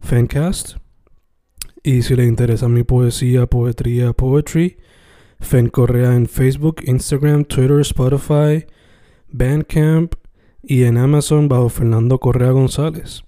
[0.00, 0.76] Fancast.
[1.82, 4.78] Y si le interesa mi poesía, poetría, poetry,
[5.40, 8.66] Fen Correa en Facebook, Instagram, Twitter, Spotify,
[9.28, 10.14] Bandcamp
[10.62, 13.22] y en Amazon bajo Fernando Correa González.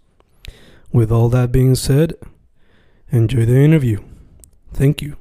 [0.93, 2.17] With all that being said,
[3.13, 4.01] enjoy the interview.
[4.73, 5.17] Thank you.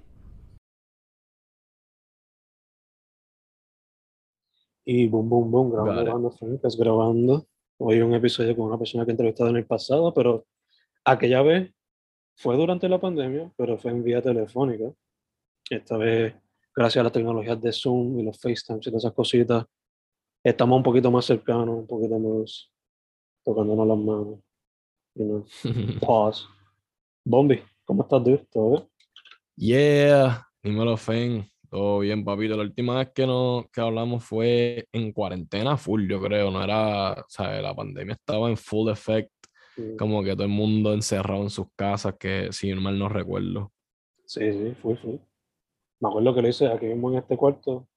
[4.85, 7.45] Y boom, boom, boom, grabando, grabando, Fencast, grabando.
[7.77, 10.45] Hoy un episodio con una persona que he entrevistado en el pasado, pero
[11.05, 11.73] aquella vez
[12.35, 14.91] fue durante la pandemia, pero fue en vía telefónica.
[15.69, 16.35] Esta vez,
[16.75, 19.65] gracias a las tecnologías de Zoom y los FaceTime y todas esas cositas,
[20.43, 22.71] estamos un poquito más cercanos, un poquito más
[23.43, 24.39] tocándonos las manos.
[25.15, 25.45] You know,
[25.99, 26.47] pause.
[27.25, 28.45] Bombi, ¿cómo estás, dude?
[28.51, 28.89] ¿Todo bien?
[29.55, 31.49] yeah, dímelo, Fen.
[31.69, 32.55] Todo bien, papito.
[32.55, 36.49] La última vez que, no, que hablamos fue en cuarentena full, yo creo.
[36.49, 39.31] No era, o sea, la pandemia estaba en full effect,
[39.97, 43.71] Como que todo el mundo encerrado en sus casas, que si mal no recuerdo.
[44.25, 45.19] Sí, sí, fue, fue.
[46.01, 47.87] Me acuerdo que lo hice aquí mismo en este cuarto,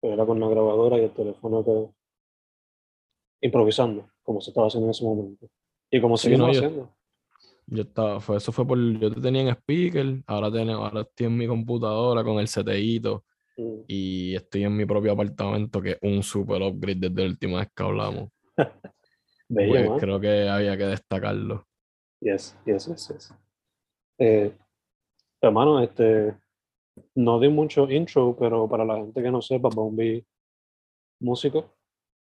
[0.00, 1.88] pero era con la grabadora y el teléfono que...
[3.40, 5.46] improvisando, como se estaba haciendo en ese momento.
[5.90, 6.96] Y como Sí, seguimos no, yo- haciendo.
[7.68, 11.26] Yo estaba, fue, eso fue por, yo te tenía en speaker, ahora, tengo, ahora estoy
[11.26, 13.24] en mi computadora con el CTIto
[13.58, 17.58] Mm, y estoy en mi propio apartamento, que es un super upgrade desde la última
[17.60, 18.28] vez que hablamos.
[19.48, 21.66] Bello, Pues creo que había que destacarlo.
[22.20, 23.34] Yes, yes, yes, yes.
[24.18, 24.56] Eh,
[25.40, 26.36] hermano, este,
[27.14, 30.24] no di mucho intro, pero para la gente que no sepa, Bombi,
[31.20, 31.76] músico,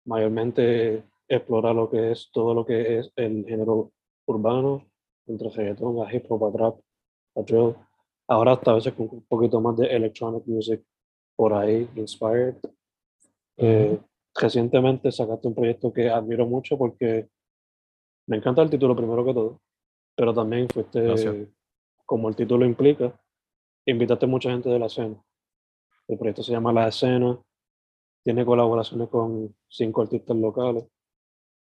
[0.07, 3.93] mayormente explora lo que es todo lo que es el género
[4.27, 4.87] urbano,
[5.27, 6.81] entre reggaetón, a hip hop, a trap,
[7.37, 7.75] a drill.
[8.29, 10.83] Ahora hasta a veces con un poquito más de electronic music
[11.37, 12.57] por ahí, inspired.
[13.57, 13.99] Eh,
[14.34, 17.28] recientemente sacaste un proyecto que admiro mucho porque
[18.27, 19.61] me encanta el título primero que todo,
[20.17, 21.49] pero también fuiste, Gracias.
[22.06, 23.19] como el título implica,
[23.87, 25.23] invitaste mucha gente de la escena.
[26.09, 27.39] El proyecto se llama La Escena,
[28.23, 30.84] tiene colaboraciones con cinco artistas locales,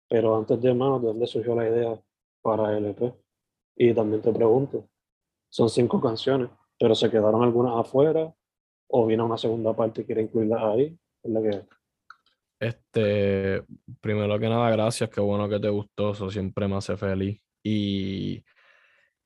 [0.09, 2.01] pero antes de más, ¿de dónde surgió la idea
[2.43, 3.15] para el EP?
[3.77, 4.89] Y también te pregunto,
[5.49, 8.35] son cinco canciones, pero se quedaron algunas afuera
[8.89, 11.67] o viene una segunda parte y quiere incluirlas ahí, es la que
[12.61, 13.63] Este,
[14.03, 17.41] primero que nada, gracias, qué bueno que te gustó, eso siempre me hace feliz.
[17.63, 18.45] Y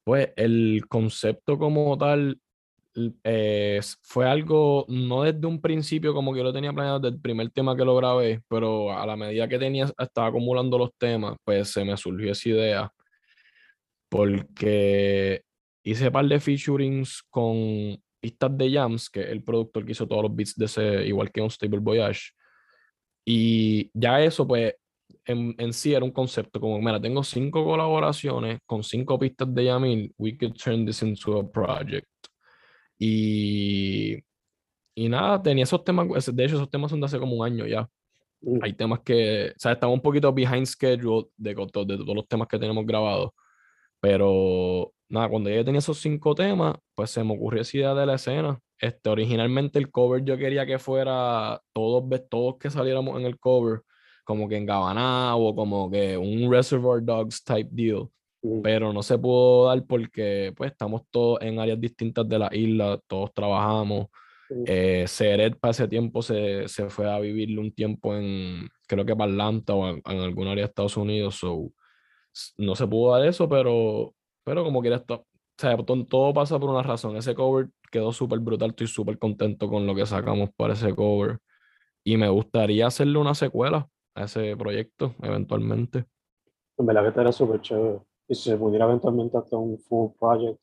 [0.04, 2.38] pues el concepto como tal
[3.24, 7.20] eh, fue algo, no desde un principio como que yo lo tenía planeado desde el
[7.20, 11.36] primer tema que lo grabé, pero a la medida que tenía, estaba acumulando los temas,
[11.44, 12.92] pues se me surgió esa idea,
[14.08, 15.42] porque
[15.82, 20.34] hice par de featurings con pistas de Jams, que el productor que hizo todos los
[20.36, 22.30] beats de ese, igual que un Stable Voyage.
[23.24, 24.74] Y ya eso, pues,
[25.26, 29.64] en, en sí era un concepto como, mira, tengo cinco colaboraciones con cinco pistas de
[29.66, 32.06] Yamil, we could turn this into a project.
[32.98, 34.16] Y,
[34.94, 37.66] y nada, tenía esos temas, de hecho esos temas son de hace como un año
[37.66, 37.88] ya.
[38.42, 42.16] Mm, Hay temas que, o sea, estamos un poquito behind schedule de, co- de todos
[42.16, 43.30] los temas que tenemos grabados.
[44.00, 48.06] Pero nada, cuando ya tenía esos cinco temas, pues se me ocurrió esa idea de
[48.06, 48.60] la escena.
[48.78, 53.82] Este, originalmente el cover yo quería que fuera todos, todos que saliéramos en el cover,
[54.24, 58.08] como que en Gabaná o como que un Reservoir Dogs type deal.
[58.62, 63.00] Pero no se pudo dar porque pues estamos todos en áreas distintas de la isla,
[63.06, 64.08] todos trabajamos.
[64.66, 69.16] Eh, Seret para ese tiempo se, se fue a vivir un tiempo en, creo que
[69.16, 71.36] para Atlanta o en, en algún área de Estados Unidos.
[71.36, 71.70] So,
[72.58, 75.26] no se pudo dar eso, pero, pero como quiera, esto, o
[75.56, 77.16] sea, to- todo pasa por una razón.
[77.16, 81.38] Ese cover quedó súper brutal, estoy súper contento con lo que sacamos para ese cover.
[82.02, 86.06] Y me gustaría hacerle una secuela a ese proyecto eventualmente.
[86.76, 88.00] En verdad que era súper chévere.
[88.28, 90.58] y si se pudiera eventualmente hacer un full project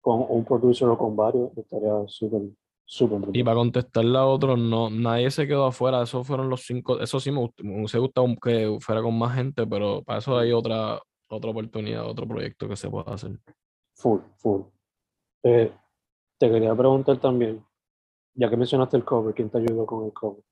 [0.00, 2.42] con un producer o con varios, estaría súper,
[2.84, 6.02] súper Y para contestarle a otros, no, nadie se quedó afuera.
[6.02, 6.98] Esos fueron los cinco.
[6.98, 10.36] Eso sí me, gust- me hubiese gustado que fuera con más gente, pero para eso
[10.36, 13.38] hay otra, otra oportunidad, otro proyecto que se pueda hacer.
[13.94, 14.62] Full, full.
[15.44, 15.72] Eh,
[16.40, 17.62] te quería preguntar también,
[18.34, 20.42] ya que mencionaste el cover, ¿quién te ayudó con el cover?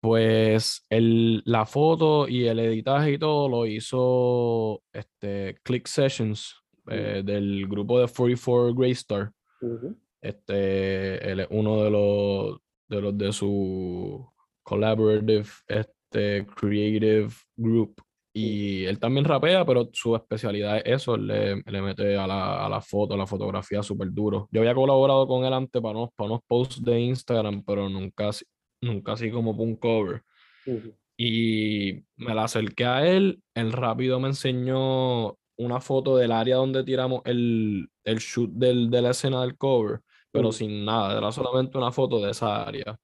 [0.00, 6.54] Pues el, la foto y el editaje y todo lo hizo este, Click Sessions
[6.86, 9.32] eh, del grupo de 44 Greystar.
[9.60, 9.98] Ujú.
[10.22, 14.26] Este, él es uno de los de los de su
[14.62, 18.00] collaborative este, creative group.
[18.32, 22.68] Y él también rapea, pero su especialidad es eso, le, le mete a la, a
[22.68, 24.48] la foto, a la fotografía súper duro.
[24.52, 28.28] Yo había colaborado con él antes para unos, para unos posts de Instagram, pero nunca,
[28.28, 28.44] así-
[28.80, 30.22] nunca así como un cover.
[30.66, 30.94] Ujú.
[31.16, 36.84] Y me la acerqué a él, él rápido me enseñó una foto del área donde
[36.84, 40.00] tiramos el, el shoot del, de la escena del cover,
[40.30, 40.52] pero Mm.
[40.52, 42.96] sin nada, era solamente una foto de esa área.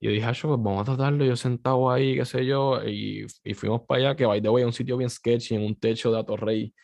[0.00, 3.26] Y yo dije, "Ah, pues vamos a tratarlo, yo sentado ahí, qué sé yo, y,
[3.44, 6.12] y fuimos para allá, que by the way, un sitio bien sketchy, en un techo
[6.12, 6.74] de Atorrey.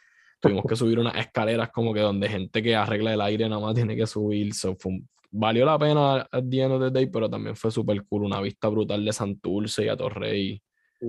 [0.40, 3.74] Tuvimos que subir unas escaleras como que donde gente que arregla el aire nada más
[3.74, 4.54] tiene que subir.
[4.54, 8.24] so fue un- valió la pena end of the day, pero también fue súper cool,
[8.24, 10.62] una vista brutal de Santurce y Atorrey,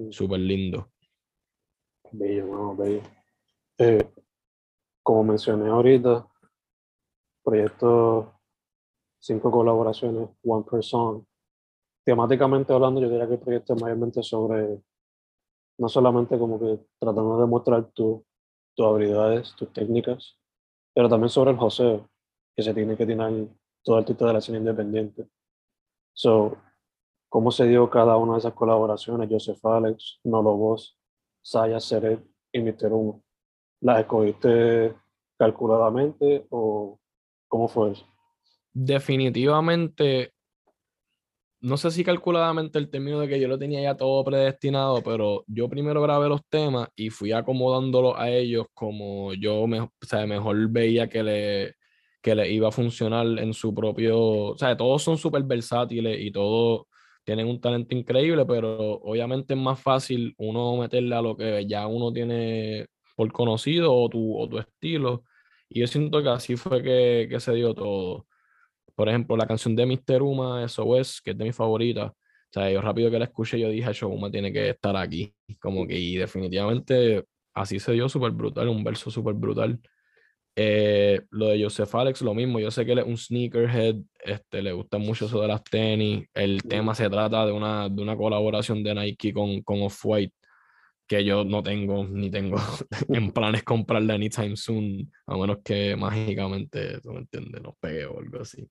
[0.09, 0.92] súper lindo.
[2.12, 3.01] Bello, mano, bello.
[3.77, 4.06] Eh,
[5.01, 6.27] como mencioné ahorita,
[7.44, 8.33] proyecto
[9.19, 11.24] cinco colaboraciones, one per song.
[12.03, 14.81] Temáticamente hablando, yo diría que el proyecto es mayormente sobre,
[15.77, 18.25] no solamente como que tratando de mostrar tu-
[18.75, 20.38] tus habilidades, tus técnicas,
[20.94, 22.09] pero también sobre el joseo,
[22.56, 23.48] que se tiene que tener
[23.83, 25.27] todo artista de la escena independiente.
[26.13, 26.57] So,
[27.30, 29.30] ¿cómo se dio cada una de esas colaboraciones?
[29.30, 30.98] Joseph Alex, Nolo Boss,
[31.42, 32.92] Saya, Seret y Mr.
[32.92, 33.24] Humo.
[33.81, 34.95] ¿Las escogiste
[35.38, 37.00] calculadamente o
[37.48, 38.06] cómo fue eso?
[38.74, 40.33] Definitivamente,
[41.62, 45.44] no sé si calculadamente el término de que yo lo tenía ya todo predestinado, pero
[45.48, 50.25] yo primero grabé los temas y fui acomodándolos a ellos como yo me, o sea,
[50.25, 51.75] mejor veía que le,
[52.22, 56.31] que le iba a funcionar en su propio, o sea, todos son súper versátiles y
[56.31, 56.84] todos
[57.24, 61.88] tienen un talento increíble, pero obviamente es más fácil uno meterle a lo que ya
[61.88, 65.24] uno tiene por conocido o tu, o tu estilo.
[65.69, 68.25] Y yo siento que así fue que, que se dio todo.
[69.01, 70.21] Por ejemplo, la canción de Mr.
[70.21, 72.12] Uma, SOS, que es de mis favoritas.
[72.12, 75.33] O sea, yo rápido que la escuché, yo dije, "Acho, Uma tiene que estar aquí.
[75.59, 77.25] Como que, y definitivamente
[77.56, 79.80] así se dio súper brutal, un verso súper brutal.
[80.56, 82.59] Eh, lo de Joseph Alex, lo mismo.
[82.59, 86.27] Yo sé que él es un sneakerhead, este, le gusta mucho eso de las tenis.
[86.36, 90.36] El tema se trata de una, de una colaboración de Nike con, con Off-White,
[91.07, 92.57] que yo no tengo ni tengo
[93.09, 98.19] en planes comprarla anytime soon, a menos que mágicamente, tú me entiendes, nos pegue o
[98.19, 98.69] algo así.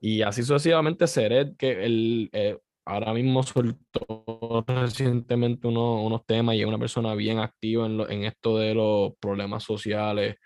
[0.00, 6.60] Y así sucesivamente, Seret, que él eh, ahora mismo soltó recientemente uno- unos temas y
[6.60, 10.36] es una persona bien activa en, en esto de los problemas sociales,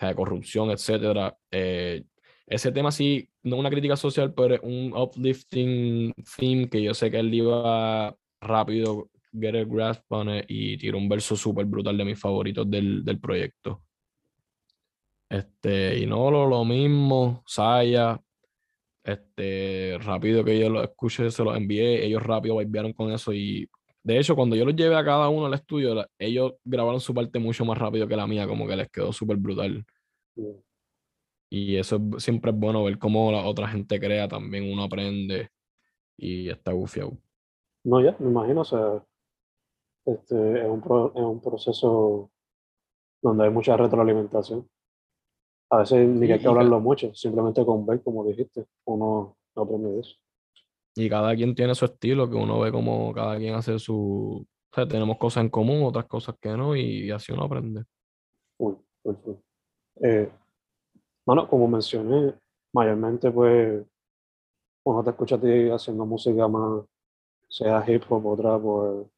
[0.00, 1.36] de corrupción, etcétera.
[1.50, 2.04] Eh,
[2.46, 7.18] ese tema sí, no una crítica social, pero un uplifting theme que yo sé que
[7.20, 12.04] él iba rápido, get a grasp on it, y tiró un verso súper brutal de
[12.04, 13.82] mis favoritos del, del proyecto.
[15.28, 18.20] Este, y no lo, lo mismo, Saya,
[19.04, 23.68] este, rápido que yo lo escuché, se los envié, ellos rápido vibraron con eso y
[24.02, 27.38] de hecho cuando yo los llevé a cada uno al estudio, ellos grabaron su parte
[27.38, 29.84] mucho más rápido que la mía, como que les quedó súper brutal.
[31.50, 35.50] Y eso es- siempre es bueno ver cómo la otra gente crea, también uno aprende
[36.16, 37.16] y está gufiado.
[37.84, 39.04] No, ya, me imagino, o sea,
[40.06, 42.30] este, es un, pro- es un proceso
[43.22, 44.68] donde hay mucha retroalimentación.
[45.74, 49.90] A veces ni que hay que hablarlo mucho, simplemente con ver, como dijiste, uno aprende
[49.90, 50.14] de eso.
[50.94, 54.46] Y cada quien tiene su estilo, que uno ve como cada quien hace su...
[54.46, 57.84] O sea, tenemos cosas en común, otras cosas que no, y así uno aprende.
[58.56, 59.34] Full, full.
[60.00, 60.30] Eh,
[61.26, 62.34] bueno, como mencioné,
[62.72, 63.84] mayormente pues
[64.84, 66.84] uno te escucha a ti haciendo música más,
[67.48, 69.10] sea hip hop o trap o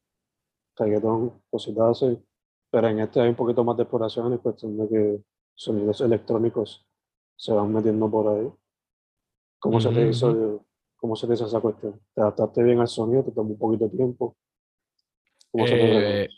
[0.75, 2.19] reggaetón, cositas así,
[2.71, 5.21] pero en este hay un poquito más de exploración en cuestión de que
[5.57, 6.85] sonidos electrónicos
[7.35, 8.47] se van metiendo por ahí.
[9.59, 10.63] ¿Cómo se te hizo,
[10.95, 11.99] cómo se te hizo esa cuestión?
[12.13, 13.23] ¿Te adaptaste bien al sonido?
[13.23, 14.37] ¿Te tomó un poquito de tiempo?
[15.51, 16.29] ¿Cómo se te Eh?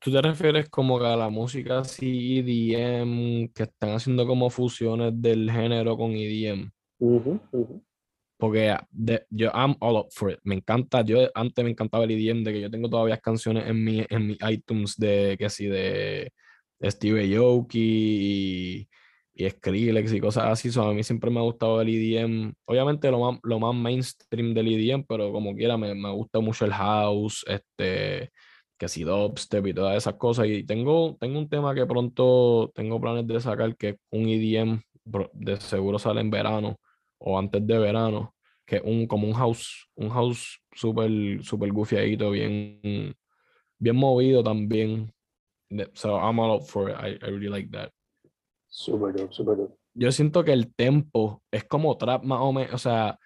[0.00, 5.12] ¿tú te refieres como que a la música así EDM, que están haciendo como fusiones
[5.20, 6.72] del género con EDM?
[6.98, 7.82] Ujú, ujú.
[8.38, 10.40] Porque ah, de- yo I'm all up for it.
[10.42, 13.84] Me encanta, yo antes me encantaba el EDM, de que yo tengo todavía canciones en
[13.84, 16.32] mi, en mi iTunes de que sí, de
[16.90, 18.88] Steve Aoki y,
[19.34, 20.70] y Skrillex y cosas así.
[20.70, 22.54] So, a mí siempre me ha gustado el EDM.
[22.64, 26.64] Obviamente lo más, lo más mainstream del EDM, pero como quiera, me, me gusta mucho
[26.64, 28.30] el house, este,
[28.78, 30.46] que si dubstep y todas esas cosas.
[30.48, 34.82] Y tengo, tengo un tema que pronto tengo planes de sacar, que es un EDM,
[35.34, 36.76] de seguro sale en verano
[37.18, 38.34] o antes de verano,
[38.66, 43.14] que es un, como un house, un house súper super gufiadito, bien,
[43.78, 45.12] bien movido también.
[45.94, 46.96] So I'm all up for it.
[46.96, 47.92] I, I really like that.
[48.68, 49.76] Súper dope, súper dope.
[49.94, 53.18] Yo siento que el tempo es como trap más o menos, o sea,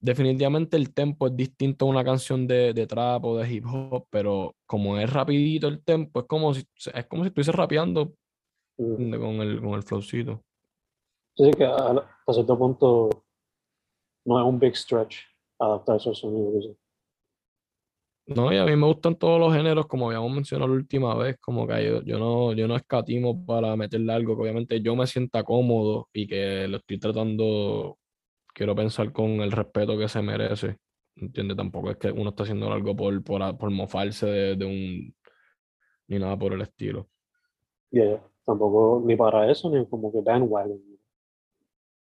[0.00, 4.06] definitivamente el tempo es distinto a una canción de, de, trap o de hip hop,
[4.10, 8.12] pero como es rapidito el tempo, es como si, es como si estuviese rapeando
[8.78, 9.14] mm.
[9.14, 10.42] con, el, con el flowcito.
[11.36, 13.08] Sí, que a, a, cierto punto
[14.24, 15.18] no es un big stretch
[15.58, 16.76] adaptar esos sonidos.
[18.26, 21.38] No, y a mí me gustan todos los géneros, como habíamos mencionado la última vez,
[21.40, 25.06] como que yo, yo, no, yo no escatimo para meterle algo que obviamente yo me
[25.06, 27.98] sienta cómodo y que lo estoy tratando,
[28.54, 30.78] quiero pensar con el respeto que se merece.
[31.16, 31.56] ¿Entiendes?
[31.56, 35.14] Tampoco es que uno está haciendo algo por, por, por mofarse de, de, un.
[36.08, 37.08] ni nada por el estilo.
[37.90, 40.80] Yeah, tampoco ni para eso, ni como que bandwagon.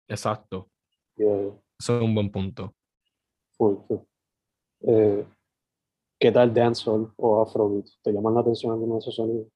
[0.08, 0.70] Exacto.
[1.15, 1.48] Yeah.
[1.80, 2.75] Eso es un buen punto.
[3.58, 3.98] Full, full.
[4.82, 5.25] Eh,
[6.22, 7.88] ¿Qué tal dancehall o afrobeat?
[8.04, 9.48] ¿Te llaman la atención alguno de esos sonidos?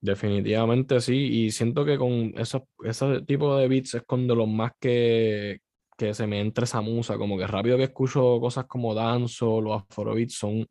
[0.00, 4.72] Definitivamente sí, y siento que con esos, ese tipo de beats es cuando los más
[4.80, 5.60] que,
[5.96, 9.74] que se me entra esa musa, como que rápido que escucho cosas como dancehall o
[9.74, 10.66] afrobeat, son,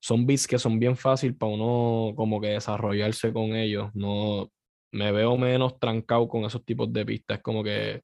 [0.00, 4.48] son beats que son bien fácil para uno como que desarrollarse con ellos, no
[4.92, 8.00] me veo menos trancado con esos tipos de pistas, como que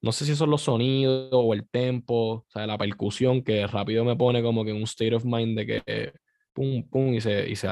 [0.00, 4.02] no sé si son los sonidos o el tempo, o sea, la percusión que rápido
[4.04, 6.12] me pone como que en un state of mind de que
[6.52, 7.68] pum, pum, y se, y se,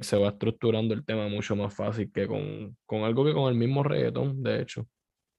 [0.00, 3.58] se va estructurando el tema mucho más fácil que con, con algo que con el
[3.58, 4.86] mismo reggaetón, de hecho.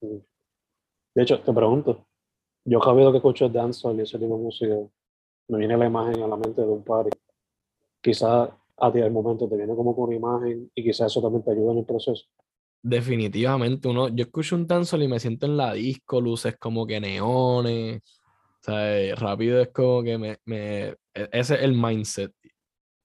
[0.02, 2.08] De hecho, te pregunto,
[2.66, 4.76] yo rápido que escucho dancehall y ese tipo de música,
[5.50, 7.10] me viene la imagen a la mente de un party.
[8.02, 11.44] Quizás a ti al momento te viene como con una imagen y quizás eso también
[11.44, 12.26] te ayuda en el proceso.
[12.82, 17.00] Definitivamente, uno, yo escucho un dancehall y me siento en la disco, luces como que
[17.02, 18.02] neones,
[18.62, 22.32] o sea, rápido es como que me, me, e, ese es el mindset.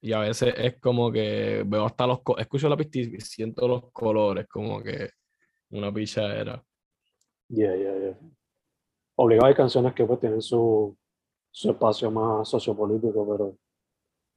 [0.04, 3.90] Y a veces es como que veo hasta los, escucho la pista y siento los
[3.90, 5.08] colores, como que
[5.70, 6.62] una pichadera.
[7.48, 8.18] Yeah, yeah, yeah.
[9.14, 10.94] Obligado hay canciones que pues tienen su,
[11.50, 13.56] su espacio más sociopolítico, pero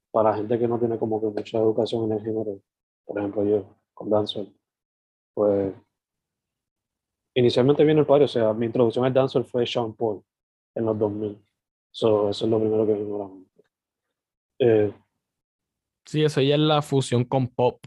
[0.10, 2.62] para gente que no tiene como que mucha educación en el género,
[3.04, 4.56] por ejemplo yo, con dancehall,
[5.34, 5.74] pues
[7.34, 10.24] inicialmente viene el padre, o sea, mi introducción al dancehall fue Sean Paul
[10.76, 11.46] en los 2000.
[11.92, 13.64] So, eso es lo primero que vino a la mente.
[14.60, 14.94] Eh,
[16.08, 17.80] sí, eso ya es la fusión con pop,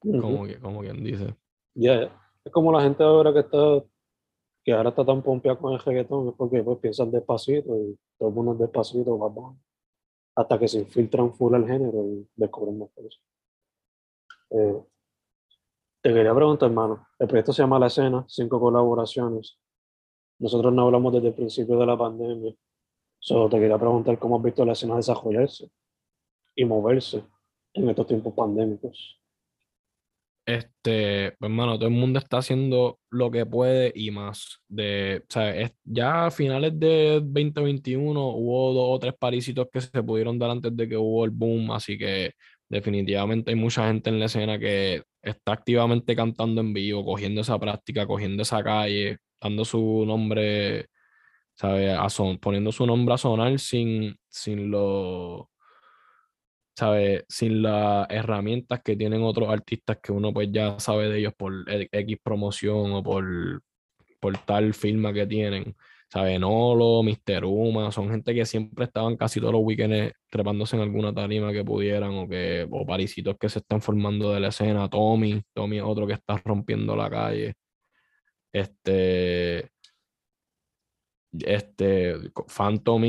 [0.00, 1.34] como, que, como quien dice.
[1.74, 2.10] Ya,
[2.44, 3.84] es como la gente ahora que está,
[4.64, 8.28] que ahora está tan pompeada con el reggaetón, es porque pues piensan despacito y todo
[8.28, 9.54] el mundo es despacito, va,
[10.34, 13.20] hasta que se infiltran full el género y descubren más cosas.
[14.50, 14.82] Eh,
[16.00, 19.58] te quería preguntar, hermano, el proyecto se llama La Escena, cinco colaboraciones.
[20.38, 22.54] Nosotros no hablamos desde el principio de la pandemia.
[23.18, 25.68] Solo te quería preguntar cómo has visto la escena desarrollarse
[26.54, 27.24] y moverse
[27.74, 29.18] en estos tiempos pandémicos.
[30.48, 34.62] Este, pues, hermano, todo el mundo está haciendo lo que puede y más.
[34.66, 39.82] De, o sea, es, ya a finales de 2021 hubo dos o tres parisitos que
[39.82, 42.32] se pudieron dar antes de que hubo el boom, así que
[42.66, 47.58] definitivamente hay mucha gente en la escena que está activamente cantando en vivo, cogiendo esa
[47.58, 50.86] práctica, cogiendo esa calle, dando su nombre,
[51.56, 51.92] ¿sabe?
[51.92, 55.50] A son, poniendo su nombre a sonar sin, sin lo,
[56.78, 57.24] ¿sabe?
[57.28, 61.52] Sin las herramientas que tienen otros artistas que uno pues ya sabe de ellos por
[61.68, 63.62] X promoción o por,
[64.20, 65.74] por tal firma que tienen.
[66.08, 66.38] ¿sabe?
[66.38, 71.12] Nolo, Mister Uma, son gente que siempre estaban casi todos los weekends trepándose en alguna
[71.12, 75.42] tarima que pudieran o que o parisitos que se están formando de la escena, Tommy,
[75.52, 77.54] Tommy es otro que está rompiendo la calle.
[78.52, 79.70] Este
[81.32, 82.14] este
[82.46, 83.02] Phantom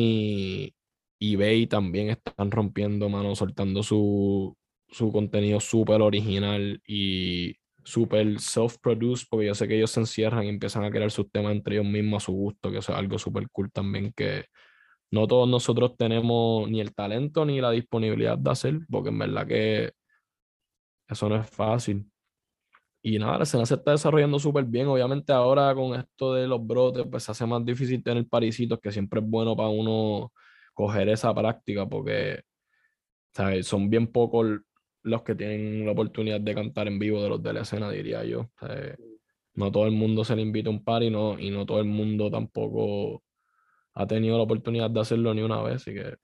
[1.20, 4.56] eBay también están rompiendo mano, soltando su,
[4.88, 10.50] su contenido súper original y súper self-produced, porque yo sé que ellos se encierran y
[10.50, 13.18] empiezan a crear sus temas entre ellos mismos a su gusto, que eso es algo
[13.20, 14.46] súper cool también, que
[15.12, 19.48] no todos nosotros tenemos ni el talento ni la disponibilidad de hacer, porque en verdad
[19.48, 19.92] que
[21.08, 22.10] eso no es fácil.
[23.02, 24.88] Y nada, la escena se está desarrollando súper bien.
[24.88, 28.92] Obviamente ahora con esto de los brotes, pues se hace más difícil tener parisitos, que
[28.92, 30.32] siempre es bueno para uno
[30.80, 32.44] coger esa práctica, porque
[33.34, 33.68] ¿sabes?
[33.68, 34.62] son bien pocos
[35.04, 38.24] los que tienen la oportunidad de cantar en vivo de los de la escena, diría
[38.24, 38.50] yo.
[38.58, 38.96] Sea,
[39.56, 41.86] no todo el mundo se le invita a un party no, y no todo el
[41.86, 43.22] mundo tampoco
[43.94, 45.76] ha tenido la oportunidad de hacerlo ni una vez.
[45.82, 46.16] Así que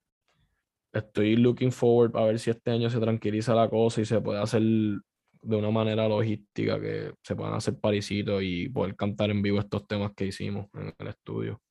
[0.93, 4.39] estoy looking forward a ver si este año se tranquiliza la cosa y se puede
[4.39, 9.59] hacer de una manera logística, que se puedan hacer parisitos y poder cantar en vivo
[9.59, 11.61] estos temas que hicimos en el estudio.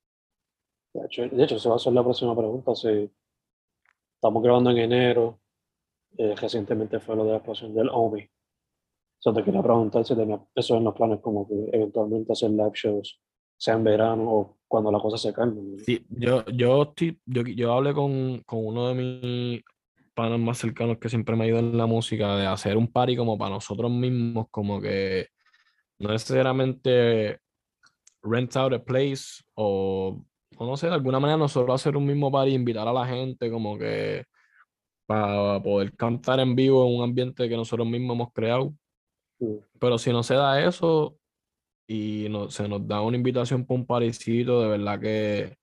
[0.95, 2.73] De hecho, de hecho, se va a hacer la próxima pregunta.
[2.73, 3.11] Si
[4.15, 5.39] estamos grabando en enero,
[6.17, 8.25] eh, recientemente fue lo de la explosión del OMI.
[9.19, 12.71] So te quería preguntar si tenía eso en los planes, como que eventualmente hacer live
[12.73, 13.19] shows,
[13.57, 15.79] sea en verano o cuando la cosa se calme.
[15.79, 16.93] Sí, yo, yo,
[17.25, 19.63] yo, yo hablé con, con uno de mis
[20.13, 23.37] panas más cercanos que siempre me ayuda en la música, de hacer un party como
[23.37, 25.27] para nosotros mismos, como que
[25.99, 27.39] no necesariamente
[28.21, 30.23] rent out a place o,
[30.57, 33.51] o no sé, de alguna manera nosotros hacer un mismo party, invitar a la gente
[33.51, 34.25] como que
[35.05, 38.73] para poder cantar en vivo en un ambiente que nosotros mismos hemos creado.
[39.79, 41.17] Pero si no se da eso
[41.87, 45.57] y no, se nos da una invitación para un parisito, de verdad que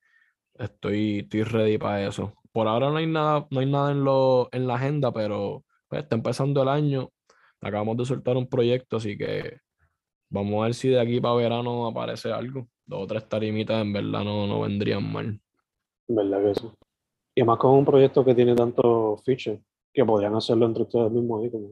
[0.55, 2.35] estoy, estoy ready para eso.
[2.53, 6.03] Por ahora no hay nada, no hay nada en, lo, en la agenda, pero pues,
[6.03, 7.11] está empezando el año.
[7.61, 9.59] Acabamos de soltar un proyecto, así que
[10.29, 12.69] vamos a ver si de aquí para verano aparece algo.
[12.93, 15.41] Dos o tres tarimitas en verdad no, no vendrían mal.
[16.09, 16.71] ¿Verdad que sí?
[17.35, 19.63] Y más con un proyecto que tiene tanto feature
[19.95, 21.71] que podrían hacerlo entre ustedes mismos ahí, como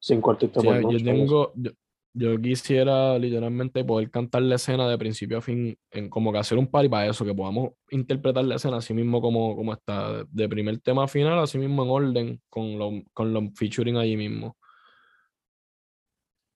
[0.00, 0.96] cinco artistas Sí, por yo noche.
[0.96, 1.04] así.
[1.04, 1.70] tengo, yo,
[2.12, 6.58] yo quisiera literalmente poder cantar la escena de principio a fin, en como que hacer
[6.58, 10.48] un party para eso, que podamos interpretar la escena así mismo como, como está, de,
[10.48, 14.56] primer tema a final, así mismo en orden, con los con los featuring allí mismo,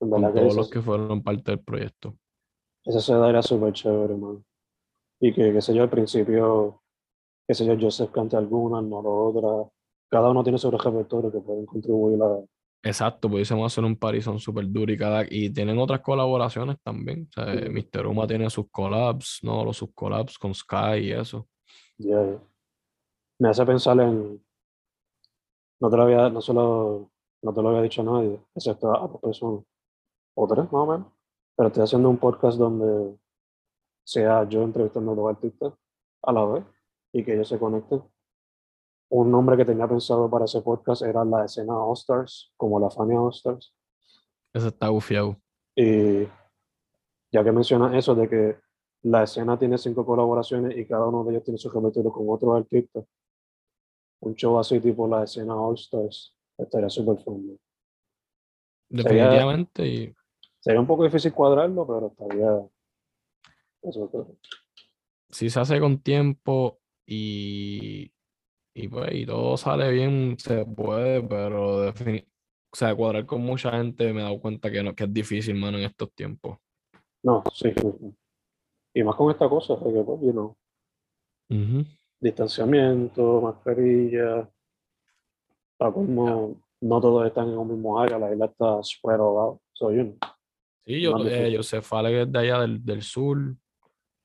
[0.01, 2.17] con todos los que fueron parte del proyecto.
[2.85, 4.45] Eso se daría súper chévere, man.
[5.21, 6.83] Y que, qué sé yo, al principio,
[7.47, 9.71] qué sé yo, Joseph cante algunas, no otra.
[10.11, 12.39] Cada uno tiene su repertorio que pueden contribuir a...
[12.85, 17.29] Exacto, pudiésemos hacer un party son súper duro y cada, y tienen otras colaboraciones también.
[17.31, 17.69] O sea, Sí.
[17.69, 18.07] Mr.
[18.09, 19.65] Uma tiene sus collabs, ¿no?
[19.65, 21.47] Los sus collabs con Sky y eso.
[21.99, 22.41] ya-
[23.39, 24.45] Me hace pensar en...
[25.81, 27.11] No te lo había, no solo,
[27.43, 29.65] no te lo había dicho a nadie, excepto a dos personas.
[30.35, 31.07] O tres, más o menos.
[31.63, 33.17] Pero estoy haciendo un podcast donde
[34.05, 35.73] sea yo entrevistando a dos artistas
[36.25, 36.65] a la vez
[37.13, 38.03] y que ellos se conecten.
[39.11, 42.91] Un nombre que tenía pensado para ese podcast era la escena All Stars, como la
[42.91, 43.73] Fania All Stars.
[44.53, 45.37] Eso está bufiado.
[45.77, 46.25] Y
[47.31, 48.57] ya que mencionas eso de que
[49.03, 52.57] la escena tiene cinco colaboraciones y cada uno de ellos tiene su repertorio con otros
[52.57, 53.05] artistas,
[54.21, 57.47] un show así tipo la escena All Stars estaría súper fun.
[57.47, 59.01] ¿no?
[59.01, 59.87] Sería- Definitivamente.
[59.87, 60.15] Y
[60.63, 62.67] Sería un poco difícil cuadrarlo, pero estaría...
[63.83, 64.37] Eso creo.
[65.29, 68.13] si se hace con tiempo y,
[68.75, 72.25] y pues y todo sale bien, se puede, pero defini-
[72.73, 75.57] o sea, cuadrar con mucha gente me he dado cuenta que, no, que es difícil,
[75.57, 76.59] mano, en estos tiempos.
[77.25, 77.73] No, sí.
[78.95, 80.57] Y más con esta cosa, de que, pues, you know,
[81.51, 81.85] Ujú.
[82.21, 84.49] distanciamiento, mascarilla,
[85.77, 89.61] para como no todos están en un mismo área, la isla está spread all out.
[89.73, 90.17] So, you know,
[90.85, 91.55] Sí, yo, eh.
[91.57, 93.39] Joseph Fale es de allá del, del sur,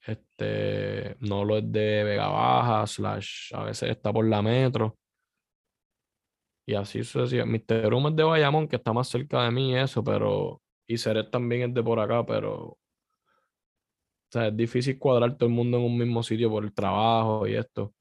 [0.07, 4.97] este, no lo es de Vega Baja, slash, a veces está por la metro.
[6.65, 7.81] Y así sucesivamente.
[7.81, 7.89] Mr.
[7.89, 11.69] Room es de Bayamón, que está más cerca de mí eso, pero, y Ceres también
[11.69, 12.77] es de por acá, pero, o
[14.31, 17.55] sea, es difícil cuadrar todo el mundo en un mismo sitio por el trabajo y
[17.55, 17.93] esto.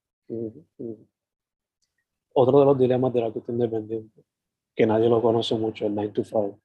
[2.33, 4.23] Otro de los dilemas del artista independiente,
[4.75, 6.61] que nadie lo conoce mucho, el 9 to 5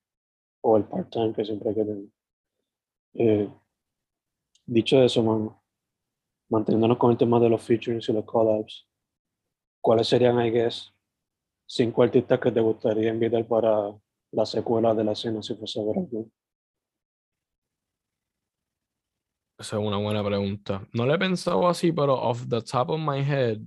[0.61, 2.05] o el part-time que siempre hay que tener.
[3.13, 3.49] Eh,
[4.65, 5.55] dicho eso, man,
[6.49, 8.87] manteniéndonos con el tema de los features y los collabs,
[9.81, 10.93] ¿cuáles serían, I guess,
[11.65, 13.97] cinco artistas que te gustaría invitar para
[14.31, 16.29] la secuela de la escena si fuese a ver alguno?
[19.57, 20.87] Esa es una buena pregunta.
[20.91, 23.59] No le he pensado así, pero off the top of my head,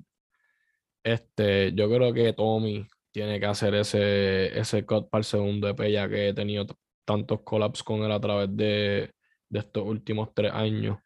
[1.05, 5.93] este, yo creo que Tommy tiene que hacer ese, ese cut para el segundo EP,
[5.93, 6.67] ya que he tenido
[7.05, 9.13] tantos collabs con él a través de,
[9.49, 10.99] de estos últimos tres años.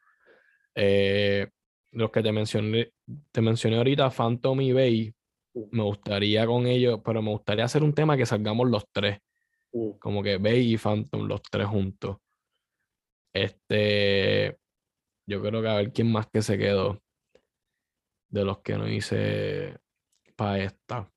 [0.74, 1.48] Eh,
[1.92, 2.92] los que te mencioné,
[3.32, 5.14] te mencioné ahorita, Phantom y Bay,
[5.72, 9.20] me gustaría con ellos, pero me gustaría hacer un tema que salgamos los tres
[9.98, 12.18] como que Bay y Phantom, los tres juntos.
[13.32, 14.58] Este,
[15.26, 17.02] yo creo que a ver quién más que se quedó
[18.28, 19.78] de los que no hice
[20.36, 21.10] para esta.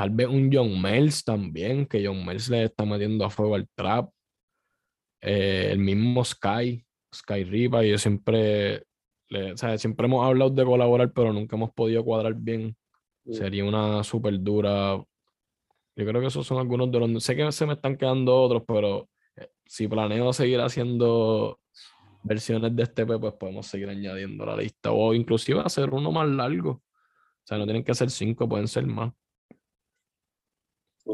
[0.00, 3.68] Tal vez un John Mills también, que John Mills le está metiendo a fuego al
[3.74, 4.10] trap.
[5.20, 6.82] Eh, el mismo Sky,
[7.14, 8.84] Sky Ripa, y yo siempre,
[9.28, 12.74] le- o sea, siempre hemos hablado de colaborar, pero nunca hemos podido cuadrar bien.
[13.26, 13.32] mm.
[13.34, 14.96] Sería una súper dura
[15.96, 17.22] Yo creo que esos son algunos de los...
[17.22, 21.60] Sé que se me están quedando otros, pero eh, si planeo seguir haciendo
[22.22, 24.92] versiones de este EP, pues podemos seguir añadiendo la lista.
[24.92, 26.70] O inclusive hacer uno más largo.
[26.70, 26.82] O
[27.44, 29.12] sea, no tienen que ser cinco, pueden ser más.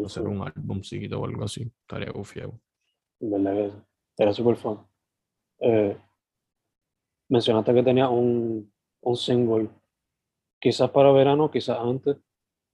[0.05, 0.81] Hacer un álbum
[1.13, 1.63] o algo así.
[1.63, 2.61] Estaría gufiado.
[3.21, 3.73] ¿Verdad que?
[4.23, 4.79] Era súper fun.
[5.61, 5.97] Eh,
[7.29, 9.69] mencionaste que tenía un, un single,
[10.61, 12.17] quizás para verano, quizás antes,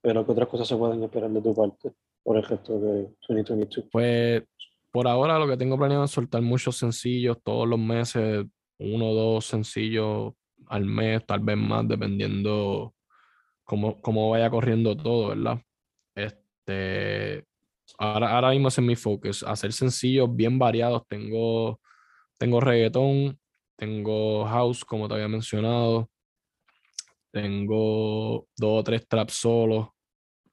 [0.01, 3.89] pero ¿qué otras cosas se pueden esperar de tu parte por el resto de 2022?
[3.91, 4.43] Pues
[4.91, 8.45] por ahora lo que tengo planeado es soltar muchos sencillos todos los meses,
[8.79, 10.33] uno o dos sencillos
[10.67, 12.93] al mes, tal vez más, dependiendo
[13.63, 15.61] cómo, cómo vaya corriendo todo, ¿verdad?
[16.65, 17.45] Este,
[17.97, 21.03] ahora, ahora mismo es mi focus, hacer sencillos bien variados.
[21.07, 21.79] Tengo,
[22.37, 23.37] tengo reggaetón,
[23.75, 26.09] tengo house, como te había mencionado,
[27.31, 29.89] tengo dos o tres traps solos,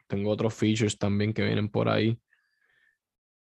[0.09, 2.19] tengo otros features también que vienen por ahí.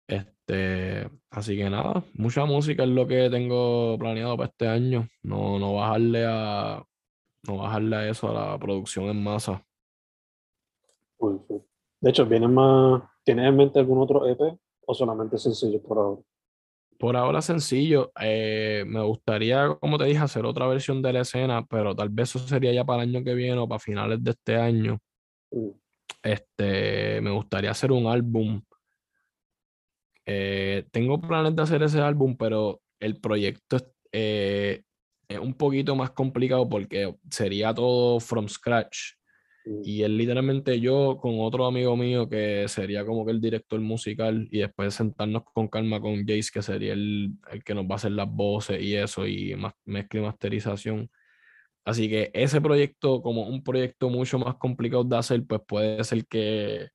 [0.06, 5.08] Este, así que nada, mucha música es lo que tengo planeado para este año.
[5.22, 6.84] No, no bajarle a
[7.48, 9.64] no bajarle a eso, a la producción en masa.
[12.00, 14.40] De hecho, ¿viene más, ¿tienes en mente algún otro EP
[14.86, 16.22] o solamente sencillo por ahora?
[16.98, 18.12] Por ahora sencillo.
[18.20, 22.34] Eh, me gustaría, como te dije, hacer otra versión de la escena, pero tal vez
[22.34, 24.98] eso sería ya para el año que viene o para finales de este año.
[25.50, 25.70] Mm.
[26.22, 28.60] Este, me gustaría hacer un álbum
[30.32, 33.78] eh, tengo planes de hacer ese álbum, pero el proyecto
[34.12, 34.82] eh,
[35.28, 39.14] es un poquito más complicado porque sería todo from scratch.
[39.64, 44.48] Y es literalmente yo con otro amigo mío que sería como que el director musical
[44.50, 47.96] y después sentarnos con calma con Jace que sería el, el que nos va a
[47.96, 51.10] hacer las voces y eso y más, mezcla y masterización.
[51.84, 56.26] Así que ese proyecto como un proyecto mucho más complicado de hacer pues puede ser
[56.26, 56.90] que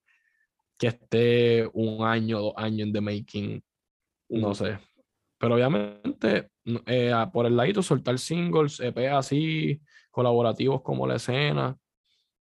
[0.77, 3.63] que esté un año, dos años en the making,
[4.29, 4.77] no sé.
[5.37, 6.49] Pero obviamente,
[6.85, 11.77] eh, por el ladito, soltar singles, EP así, colaborativos como la escena,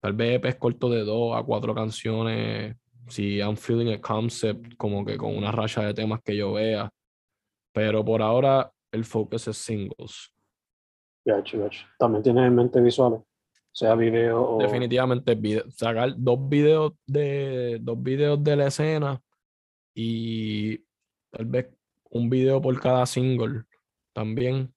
[0.02, 2.76] tal vez EPs cortos de dos a cuatro canciones,
[3.08, 6.90] si I'm feeling a concept, como que con una racha de temas que yo vea.
[7.74, 10.34] Pero por ahora, el focus es singles.
[11.26, 11.86] Gacho, gacho.
[11.98, 13.22] También tienes en mente visuales
[13.72, 14.58] sea video o...
[14.60, 15.38] Definitivamente
[15.72, 19.22] sacar dos videos de dos videos de la escena
[19.94, 20.78] y
[21.32, 21.68] tal vez
[22.12, 23.64] un video por cada single
[24.14, 24.74] también.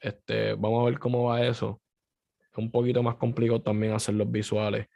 [0.00, 1.80] Este, vamos a ver cómo va eso.
[2.58, 4.88] Es un poquito más complicado también hacer los visuales.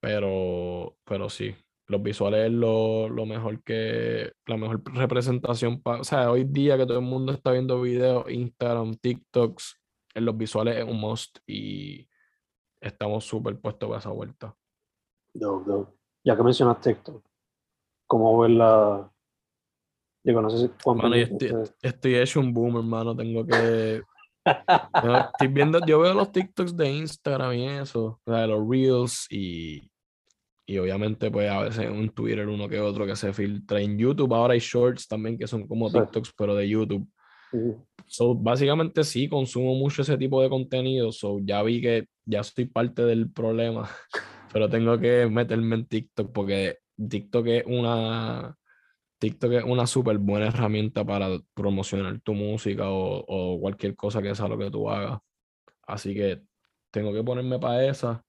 [0.00, 1.54] Pero, pero sí,
[1.86, 5.80] los visuales es lo, lo, mejor que, la mejor representación.
[5.84, 9.80] o sea, hoy día que todo el mundo está viendo videos, Instagram, TikToks,
[10.14, 12.08] en los visuales es un must y
[12.80, 14.54] estamos súper puestos para esa vuelta.
[16.24, 17.24] Ya que mencionaste TikTok,
[18.06, 19.10] ¿cómo ves la...?
[20.24, 20.70] Digo, no sé si...
[21.82, 23.16] estoy, hecho un boom, hermano.
[23.16, 24.02] Tengo que...
[24.44, 29.90] estoy viendo, yo veo los TikToks de Instagram y eso, o sea, los Reels y,
[30.66, 33.80] y obviamente pues a veces en Twitter uno que otro que se filtra.
[33.80, 37.08] En YouTube ahora hay Shorts también que son como TikToks pero de YouTube.
[38.06, 41.12] So, básicamente sí, consumo mucho ese tipo de contenido.
[41.12, 43.88] So, ya vi que ya soy parte del problema,
[44.52, 46.78] pero tengo que meterme en TikTok porque
[47.08, 48.56] TikTok es una,
[49.22, 54.34] TikTok es una súper buena herramienta para promocionar tu música o, o, cualquier cosa que
[54.34, 55.20] sea lo que tú hagas.
[55.86, 56.42] Así que
[56.90, 58.24] tengo que ponerme para esa.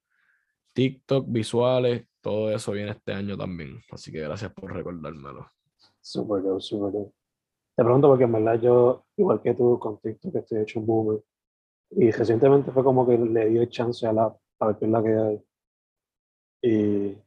[0.73, 3.82] TikTok, visuales, todo eso viene este año también.
[3.89, 5.49] Así que gracias por recordármelo.
[5.99, 7.12] Súper, súper.
[7.75, 11.23] Te pregunto porque en verdad yo, igual que tú, con TikTok estoy hecho un boomer.
[11.89, 15.01] Y recientemente fue como que le dio chance a la a ver qué es la
[15.01, 15.43] que hay.
[16.62, 17.17] Y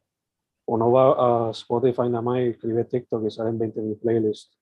[0.67, 4.57] uno va a Spotify nada más y escribe TikTok y salen 20.000 playlists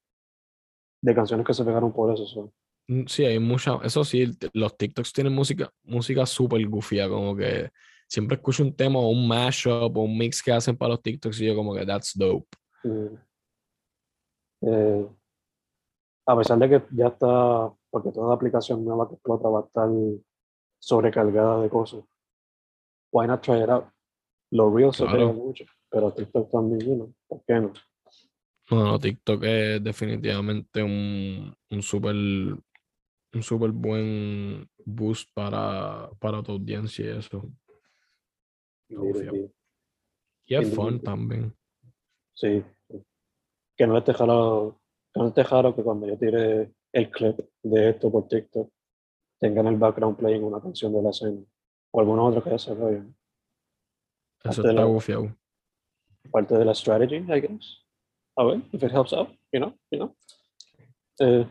[1.01, 2.51] de canciones que se pegaron por eso.
[2.87, 7.71] Mm, sí, hay mucha, eso sí, los TikToks tienen música, música súper goofy, como que
[8.07, 11.41] siempre escucho un tema o un mashup o un mix que hacen para los TikToks
[11.41, 12.47] y yo como que that's dope.
[12.83, 13.15] Mm.
[14.61, 15.07] Eh,
[16.27, 19.89] a pesar de que ya está, porque toda aplicación nueva que explota va a estar
[20.79, 22.03] sobrecargada de cosas.
[23.11, 23.85] Why not try it out?
[24.51, 25.65] Los Reels se pegan mucho,
[25.95, 27.13] pero TikTok también, ¿no?
[27.25, 27.71] ¿por qué no?
[28.69, 37.05] No, TikTok es definitivamente un, un súper un super buen boost para, para tu audiencia
[37.05, 37.49] y eso.
[40.45, 41.55] Y es fun también.
[42.33, 42.61] Sí.
[43.77, 44.81] Que no esté jalado
[45.15, 48.69] no te raro que cuando yo tire el clip de esto por TikTok,
[49.39, 51.41] tengan el background playing una canción de la escena
[51.91, 52.73] o alguna otra que ya se.
[54.43, 55.33] Eso está gufiado.
[56.31, 57.81] Parte de la strategy, I guess.
[58.37, 60.15] A ver, if it helps out, you know, you know.
[61.19, 61.45] Eh,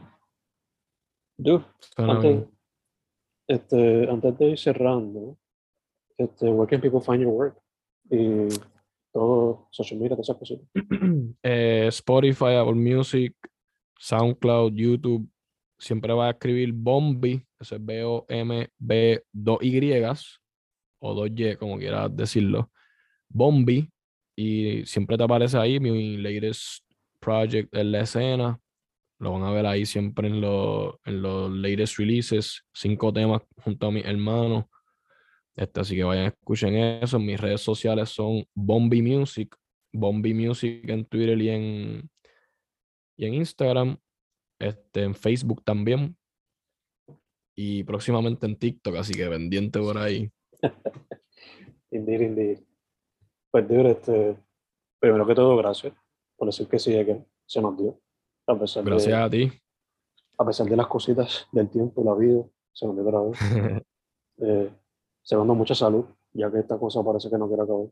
[1.39, 1.65] dude,
[1.97, 2.45] antes,
[3.49, 5.39] este, antes de ir cerrando,
[6.19, 7.59] este, where can people find your work?
[8.11, 8.49] Y
[9.13, 10.69] todo, social media, todas esas cositas.
[11.43, 13.35] Eh, Spotify, Apple Music,
[13.99, 15.29] SoundCloud, YouTube.
[15.79, 20.03] Siempre va a escribir Bombi, eso es B-O-M-B, dos Y
[21.01, 22.71] o dos Y, como quieras decirlo.
[23.29, 23.91] Bombi,
[24.37, 26.85] y siempre te aparece ahí mi latest
[27.21, 28.61] project en la escena.
[29.19, 32.65] Lo van a ver ahí siempre en, los en los latest releases.
[32.73, 34.69] Cinco temas junto a mi hermano.
[35.57, 37.19] Este, así que vayan, escuchen eso.
[37.19, 39.55] Mis redes sociales son Bombi Music,
[39.93, 42.11] Bombi Music en Twitter y en,
[43.17, 43.97] y en Instagram.
[44.59, 46.17] Este, en Facebook también.
[47.57, 50.29] Y próximamente en TikTok, así que pendiente por ahí.
[51.93, 52.74] Indeed, indeed.
[53.55, 54.37] Pues, dude, este,
[54.99, 55.95] primero que todo, gracias
[56.37, 57.97] por decir que sí, que se nos dio.
[58.49, 59.53] A pesar, Gracias de, a ti.
[60.37, 63.39] a pesar de las cositas del tiempo y la vida, se nos dio otra vez.
[64.39, 64.69] Eh,
[65.23, 67.87] segundo, mucha salud, ya que esta cosa parece que no quiere acabar.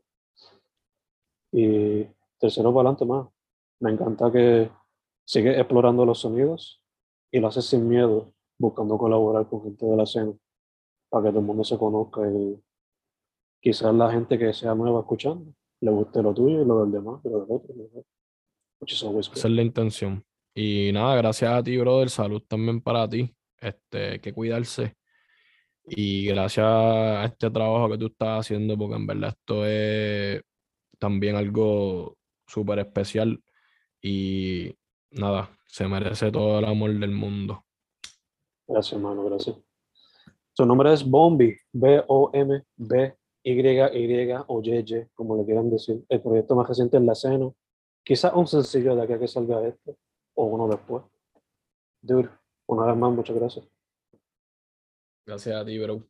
[1.53, 2.03] Y
[2.37, 3.29] tercero, para adelante más.
[3.79, 4.69] Me encanta que
[5.23, 6.83] sigues explorando los sonidos
[7.31, 10.33] y lo haces sin miedo, buscando colaborar con gente de la escena,
[11.07, 12.61] para que todo el mundo se conozca y
[13.63, 17.19] quizás la gente que sea nueva escuchando le guste lo tuyo y lo del demás,
[17.23, 17.73] pero del otro.
[19.07, 19.37] always good.
[19.37, 20.23] Esa es la intención.
[20.55, 22.09] Y nada, gracias a ti, brother.
[22.09, 23.35] Salud también para ti.
[23.59, 24.95] Este, que cuidarse.
[25.85, 30.41] Y gracias a este trabajo que tú estás haciendo, porque en verdad esto es
[30.99, 32.15] también algo
[32.47, 33.43] súper especial.
[34.01, 34.73] Y
[35.11, 37.65] nada, se merece todo el amor del mundo.
[38.67, 39.57] Gracias, hermano, gracias.
[40.53, 46.03] Su nombre es Bombi, B-O-M-B, Y-Y o Y, como le quieran decir.
[46.07, 47.51] El proyecto más reciente es La Escena.
[48.03, 49.95] Quizás un sencillo de aquí a que salga este,
[50.35, 51.03] o uno después.
[52.01, 52.29] Dude,
[52.67, 53.65] una vez más, muchas gracias.
[55.25, 56.03] Gracias a ti, bro.